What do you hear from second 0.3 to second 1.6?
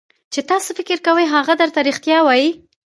چې تاسو فکر کوئ هغه